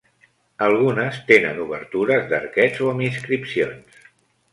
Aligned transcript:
Algunes 0.67 1.19
tenen 1.27 1.59
obertures 1.65 2.25
d'arquets 2.31 2.81
o 2.87 2.89
amb 2.95 3.05
inscripcions. 3.09 4.01